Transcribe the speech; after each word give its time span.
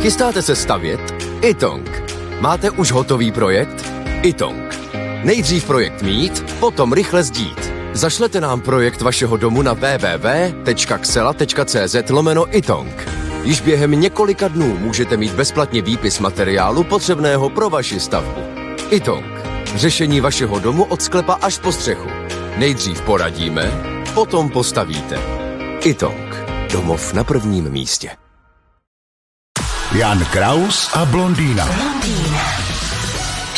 Chystáte 0.00 0.42
se 0.42 0.56
stavět? 0.56 1.00
Itong. 1.42 2.02
Máte 2.40 2.70
už 2.70 2.92
hotový 2.92 3.32
projekt? 3.32 3.90
Itong. 4.22 4.78
Nejdřív 5.24 5.64
projekt 5.64 6.02
mít, 6.02 6.54
potom 6.60 6.92
rychle 6.92 7.22
zdít. 7.22 7.72
Zašlete 7.92 8.40
nám 8.40 8.60
projekt 8.60 9.02
vašeho 9.02 9.36
domu 9.36 9.62
na 9.62 9.72
www.xela.cz 9.72 10.90
lomeno 12.10 12.56
itong. 12.56 13.08
Již 13.42 13.60
během 13.60 13.90
několika 13.90 14.48
dnů 14.48 14.78
můžete 14.78 15.16
mít 15.16 15.32
bezplatně 15.32 15.82
výpis 15.82 16.18
materiálu 16.18 16.84
potřebného 16.84 17.50
pro 17.50 17.70
vaši 17.70 18.00
stavbu. 18.00 18.40
Itong. 18.90 19.26
Řešení 19.74 20.20
vašeho 20.20 20.58
domu 20.58 20.84
od 20.84 21.02
sklepa 21.02 21.32
až 21.32 21.58
po 21.58 21.72
střechu. 21.72 22.08
Nejdřív 22.56 23.00
poradíme, 23.00 23.72
potom 24.14 24.50
postavíte. 24.50 25.18
Itong. 25.84 26.36
Domov 26.72 27.14
na 27.14 27.24
prvním 27.24 27.70
místě. 27.70 28.27
Jan 29.96 30.20
Kraus 30.28 30.92
a 30.92 31.08
blondýna. 31.08 31.64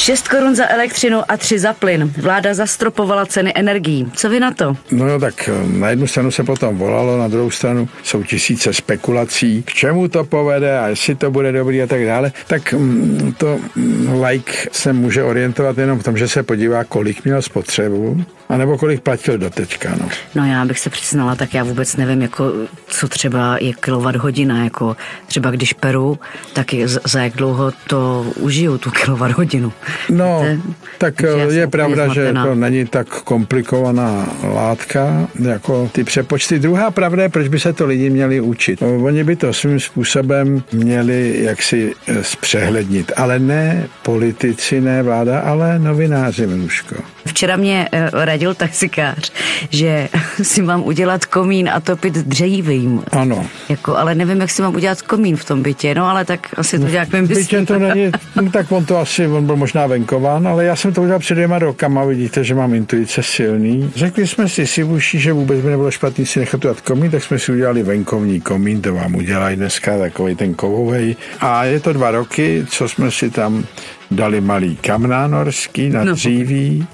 6 0.00 0.28
korun 0.28 0.54
za 0.54 0.68
elektřinu 0.68 1.22
a 1.28 1.36
3 1.36 1.58
za 1.58 1.72
plyn. 1.72 2.12
Vláda 2.16 2.54
zastropovala 2.54 3.26
ceny 3.26 3.52
energií. 3.54 4.10
Co 4.14 4.28
vy 4.28 4.40
na 4.40 4.50
to? 4.50 4.76
No 4.90 5.08
jo, 5.08 5.18
tak 5.18 5.48
eh, 5.48 5.78
na 5.78 5.90
jednu 5.90 6.06
stranu 6.06 6.30
se 6.30 6.44
potom 6.44 6.78
volalo, 6.78 7.18
na 7.18 7.28
druhou 7.28 7.50
stranu 7.50 7.88
jsou 8.02 8.22
tisíce 8.22 8.72
spekulací, 8.72 9.62
k 9.62 9.72
čemu 9.72 10.08
to 10.08 10.24
povede 10.24 10.78
a 10.78 10.88
jestli 10.88 11.14
to 11.14 11.30
bude 11.30 11.52
dobrý 11.52 11.82
a 11.82 11.86
tak 11.86 12.06
dále. 12.06 12.32
Tak 12.46 12.72
mm, 12.72 13.34
to 13.38 13.58
mm, 13.76 14.22
like 14.22 14.52
se 14.72 14.92
může 14.92 15.24
orientovat 15.24 15.78
jenom 15.78 15.98
v 15.98 16.02
tom, 16.02 16.16
že 16.16 16.28
se 16.28 16.42
podívá, 16.42 16.84
kolik 16.84 17.24
měl 17.24 17.42
spotřebu, 17.42 18.24
anebo 18.48 18.78
kolik 18.78 19.00
platil 19.00 19.38
do 19.38 19.50
teďka. 19.50 19.90
No. 20.00 20.08
No 20.34 20.46
já 20.46 20.64
bych 20.64 20.78
se 20.78 20.90
přiznala, 20.90 21.34
tak 21.34 21.54
já 21.54 21.64
vůbec 21.64 21.96
nevím, 21.96 22.22
jako, 22.22 22.52
co 22.86 23.08
třeba 23.08 23.58
je 23.60 23.72
kilowatt 23.72 24.16
hodina, 24.16 24.64
jako 24.64 24.96
třeba 25.26 25.50
když 25.50 25.72
peru, 25.72 26.18
tak 26.52 26.66
za 27.04 27.22
jak 27.22 27.32
dlouho 27.32 27.72
to 27.86 28.26
užiju, 28.36 28.78
tu 28.78 28.90
kilowatt 28.90 29.34
hodinu. 29.34 29.72
No, 30.10 30.44
tak 30.98 31.14
Takže 31.14 31.56
eh, 31.56 31.60
je 31.60 31.66
pravda, 31.66 32.14
že 32.14 32.32
to 32.32 32.54
není 32.54 32.86
tak 32.86 33.08
komplikovaná 33.08 34.28
látka 34.42 35.28
jako 35.42 35.90
ty 35.92 36.04
přepočty. 36.04 36.58
Druhá 36.58 36.90
pravda 36.90 37.22
je, 37.22 37.28
proč 37.28 37.48
by 37.48 37.60
se 37.60 37.72
to 37.72 37.86
lidi 37.86 38.10
měli 38.10 38.40
učit. 38.40 38.80
No, 38.80 38.96
Oni 38.96 39.24
by 39.24 39.36
to 39.36 39.52
svým 39.52 39.80
způsobem 39.80 40.62
měli 40.72 41.42
jaksi 41.42 41.92
eh, 42.06 42.24
zpřehlednit, 42.24 43.12
ale 43.16 43.38
ne 43.38 43.88
politici, 44.02 44.80
ne 44.80 45.02
vláda, 45.02 45.40
ale 45.40 45.78
novináři, 45.78 46.46
Miluško. 46.46 46.94
Včera 47.40 47.56
mě 47.56 47.88
eh, 47.92 48.10
radil 48.12 48.54
taxikář, 48.54 49.32
že 49.70 50.08
si 50.42 50.62
mám 50.62 50.82
udělat 50.82 51.24
komín 51.24 51.70
a 51.72 51.80
topit 51.80 52.14
dřevím. 52.14 53.02
Ano. 53.12 53.46
Jako, 53.68 53.96
ale 53.96 54.14
nevím, 54.14 54.40
jak 54.40 54.50
si 54.50 54.62
mám 54.62 54.74
udělat 54.74 55.02
komín 55.02 55.36
v 55.36 55.44
tom 55.44 55.62
bytě, 55.62 55.94
no 55.94 56.04
ale 56.04 56.24
tak 56.24 56.40
asi 56.56 56.78
to 56.78 56.88
nějak 56.88 57.08
Byť 57.08 57.20
vymyslím. 57.20 57.66
to 57.66 57.78
není, 57.78 58.10
no, 58.36 58.50
tak 58.50 58.72
on 58.72 58.84
to 58.84 58.98
asi, 58.98 59.26
on 59.26 59.46
byl 59.46 59.56
možná 59.56 59.86
venkován, 59.86 60.48
ale 60.48 60.64
já 60.64 60.76
jsem 60.76 60.92
to 60.92 61.02
udělal 61.02 61.18
před 61.18 61.34
dvěma 61.34 61.58
rokama, 61.58 62.04
vidíte, 62.04 62.44
že 62.44 62.54
mám 62.54 62.74
intuice 62.74 63.22
silný. 63.22 63.90
Řekli 63.96 64.26
jsme 64.26 64.48
si 64.48 64.66
si 64.66 64.84
uší, 64.84 65.20
že 65.20 65.32
vůbec 65.32 65.60
by 65.60 65.70
nebylo 65.70 65.90
špatný 65.90 66.26
si 66.26 66.40
nechat 66.40 66.58
udělat 66.58 66.80
komín, 66.80 67.10
tak 67.10 67.22
jsme 67.22 67.38
si 67.38 67.52
udělali 67.52 67.82
venkovní 67.82 68.40
komín, 68.40 68.82
to 68.82 68.94
vám 68.94 69.14
udělají 69.14 69.56
dneska 69.56 69.98
takový 69.98 70.36
ten 70.36 70.54
kovovej. 70.54 71.16
A 71.40 71.64
je 71.64 71.80
to 71.80 71.92
dva 71.92 72.10
roky, 72.10 72.66
co 72.68 72.88
jsme 72.88 73.10
si 73.10 73.30
tam 73.30 73.64
dali 74.10 74.40
malý 74.40 74.76
kamna 74.76 75.26
norský 75.26 75.88
na 75.90 76.04
No. 76.04 76.14
dříví 76.14 76.86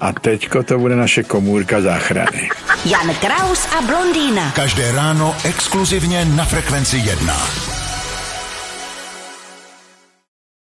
a 0.00 0.12
teďko 0.12 0.62
to 0.62 0.78
bude 0.78 0.96
naše 0.96 1.22
komůrka 1.22 1.80
záchrany. 1.80 2.48
Jan 2.84 3.14
Kraus 3.14 3.66
a 3.78 3.82
blondýna. 3.82 4.50
Každé 4.54 4.92
ráno 4.92 5.36
exkluzivně 5.44 6.24
na 6.24 6.44
Frekvenci 6.44 6.96
1. 6.96 7.34